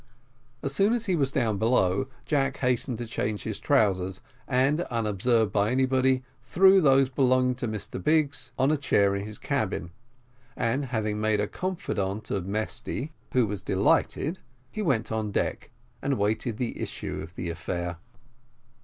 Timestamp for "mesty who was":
12.47-13.61